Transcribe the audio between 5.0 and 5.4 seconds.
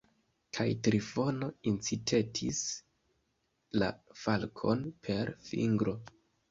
per